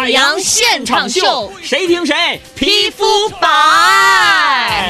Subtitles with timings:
[0.00, 3.04] 海洋现场秀，谁听谁皮肤
[3.38, 4.88] 白。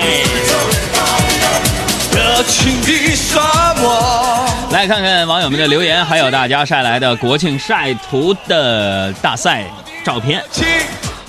[2.15, 4.47] 热情的沙漠。
[4.71, 9.65] 来看看网友们的留言，还有大家晒来的国庆晒图的大赛
[10.05, 10.45] 照片。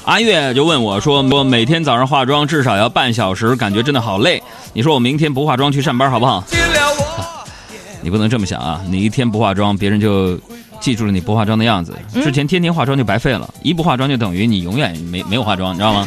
[0.05, 4.43] 阿月就问我说：“我每天早上化妆至少要半小时，感觉真的好累。
[4.73, 6.43] 你说我明天不化妆去上班好不好？”
[8.03, 8.79] 你不能这么想啊！
[8.87, 10.39] 你一天不化妆，别人就
[10.81, 11.97] 记住了你不化妆的样子。
[12.15, 16.05] 之前天天化妆就白费了，一不化妆就等于你永远没没有化妆，你知道吗？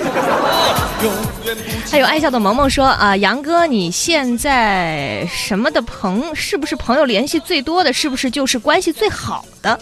[1.91, 7.92] 还有爱笑的萌萌说啊，杨哥，你现在什么的朋是不是朋友联系最多的？
[7.92, 9.79] 是不是就是关系最好的？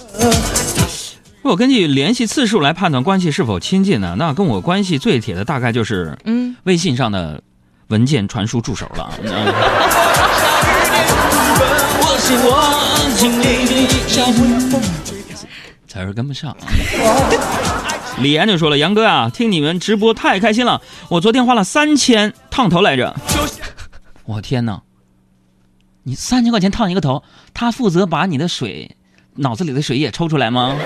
[1.43, 4.15] 我根据联系次数来判断关系是否亲近呢？
[4.19, 7.41] 那跟我关系最铁的大概就是嗯，微信上的
[7.89, 9.11] 文件传输助手了。
[15.89, 16.55] 词儿跟不上。
[18.19, 23.17] 李岩就说了：“杨哥啊，听你们直播太开心了，我昨天花了三千烫头来着。
[24.27, 24.83] 我天哪！
[26.03, 27.23] 你三千块钱烫一个头，
[27.55, 28.97] 他负责把你的水，
[29.37, 30.77] 脑子里的水也抽出来吗？”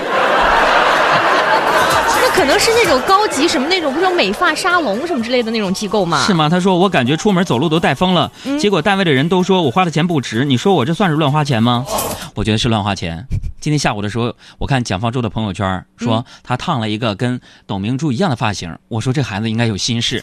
[2.37, 6.23] 可能是那种高级什么那种，不是美发沙龙什么之类的那种机构吗？
[6.27, 6.51] 是吗？
[6.51, 10.45] 他说我感觉出门走路都带风了，结果单位的人都说我花的钱不值。
[10.45, 11.87] 你说我这算是乱花钱吗？
[12.35, 13.27] 我觉得是乱花钱。
[13.59, 20.23] 今天下午的时候，我看蒋方舟的朋友圈说他烫了一个跟董明珠一样的发型，我说这孩子应该有心事。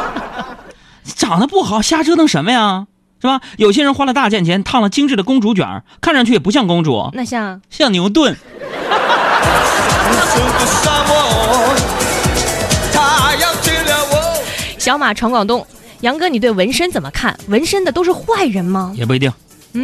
[1.02, 2.86] 长得不好，瞎折腾什么呀？
[3.22, 3.40] 是吧？
[3.56, 8.36] 有些人花了大价钱烫了精致的公主卷，看上去也不像公主，那像像牛顿。
[14.86, 15.66] 小马闯广东，
[16.02, 17.36] 杨哥，你对纹身怎么看？
[17.48, 18.92] 纹身的都是坏人吗？
[18.94, 19.32] 也不一定。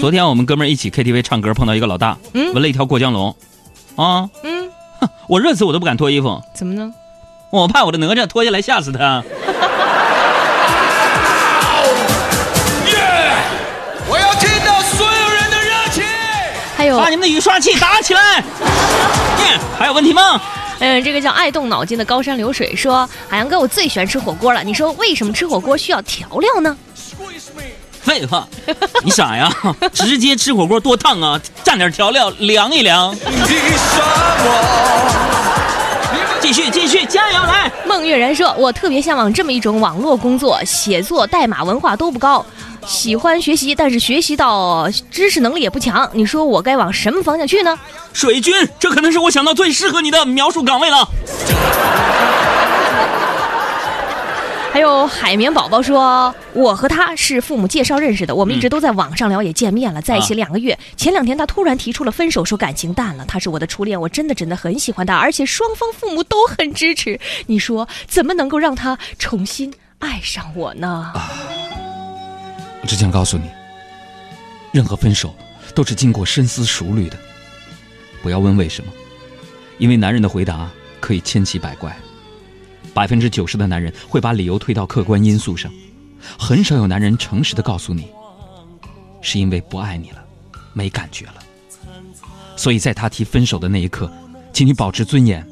[0.01, 3.35] 昨天我们哥们儿一起 KTV 唱歌，碰到一个老大，嗯纹了一条过江龙，
[3.97, 4.71] 啊，嗯，
[5.29, 6.41] 我热死我都不敢脱衣服。
[6.55, 6.95] 怎么呢？
[7.51, 9.25] 我怕我的哪吒脱下来吓死他。
[14.07, 16.05] 我要听到所有人的热情。
[16.77, 18.45] 还有，把你们的雨刷器打起来。
[19.77, 20.41] 还有问题吗？
[20.85, 24.65] 嗯，这个叫爱动脑筋的高山流水说：“海洋哥，我最喜欢吃火锅了。
[24.65, 26.77] 你说为什么吃火锅需要调料呢？”
[28.03, 28.49] 废话，
[29.05, 29.49] 你傻呀？
[29.95, 31.41] 直接吃火锅多烫啊！
[31.65, 33.15] 蘸点调料凉一凉。
[36.43, 37.71] 继续继续，加油来！
[37.87, 42.45] 孟月然说：“我特别向往这么一种网络工作，写作、代码文化都不高。”
[42.85, 46.11] 喜欢学习，但是学习到知识能力也不强。
[46.13, 47.79] 你说我该往什么方向去呢？
[48.13, 51.09] 水军，这可能是我想到最适合你的描述岗位了。
[54.73, 60.79] 还有海绵宝宝说，我和他是父母介绍认识的，我们一直都在网上聊，也见面了，在一起两个月。
[60.97, 63.27] 前两天他突然提出了分手，说感情淡了。
[63.27, 67.21] 他是我的初恋，我真的真的很喜欢他，而且双方父母都很支持。
[67.49, 71.13] 你说怎么能够让他重新爱上我呢？
[72.81, 73.51] 我只想告诉你，
[74.73, 75.35] 任何分手
[75.75, 77.19] 都是经过深思熟虑的。
[78.23, 78.91] 不要问为什么，
[79.77, 80.67] 因为男人的回答
[80.99, 81.95] 可以千奇百怪。
[82.95, 85.73] 百分之九十的男人会把理由推到客观因素上，
[86.39, 88.09] 很少有男人诚实的告诉你，
[89.21, 90.23] 是因为不爱你了，
[90.73, 91.35] 没感觉了。
[92.57, 94.13] 所以在他提分手的那一刻，
[94.53, 95.47] 请你保持尊严，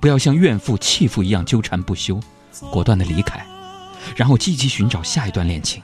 [0.00, 2.20] 不要像怨妇弃妇一样纠缠不休，
[2.70, 3.44] 果断的离开，
[4.14, 5.82] 然后积极寻找下一段恋情。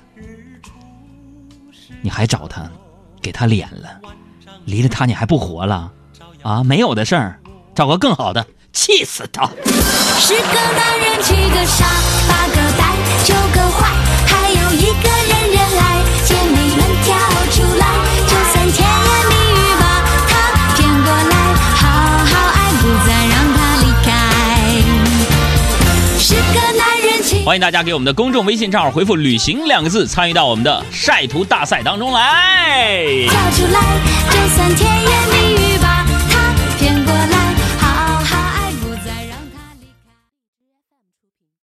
[2.01, 2.71] 你还找他，
[3.21, 4.01] 给他脸了，
[4.67, 5.91] 离了他你还不活了？
[6.43, 7.41] 啊，没有的事儿，
[7.75, 8.47] 找个更好的，
[8.79, 9.43] 气死他！
[10.21, 11.85] 十个男人，七个傻，
[12.29, 12.95] 八个呆，
[13.25, 13.89] 九个坏，
[14.25, 17.17] 还有一个人人爱，姐妹们跳
[17.51, 17.85] 出来，
[18.29, 19.83] 就算甜言蜜语把
[20.29, 20.31] 他
[20.77, 21.35] 骗过来，
[21.75, 21.83] 好
[22.25, 24.09] 好爱，不再让他离开。
[26.21, 33.27] 十个男人，七欢迎大家给我们的公众微信账号回复“旅行”两个字，参与到我们的晒图大赛当中来。
[33.29, 33.81] 跳出来，
[34.31, 35.18] 就算甜言。